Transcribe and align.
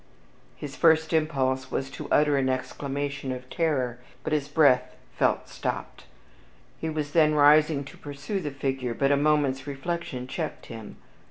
His 0.55 0.75
first 0.75 1.13
impulse 1.13 1.69
was 1.69 1.91
to 1.91 2.09
utter 2.09 2.35
an 2.35 2.49
exclamation 2.49 3.31
of 3.31 3.47
terror, 3.51 3.99
but 4.23 4.33
his 4.33 4.47
breath 4.47 4.95
felt 5.15 5.47
stopped. 5.47 6.05
He 6.79 6.89
was 6.89 7.11
then 7.11 7.35
rising 7.35 7.83
to 7.83 7.97
pursue 7.99 8.39
the 8.39 8.49
figure, 8.49 8.95
but 8.95 9.11
a 9.11 9.15
moment's 9.15 9.67
reflection 9.67 10.25
checked 10.25 10.65
him. 10.65 10.95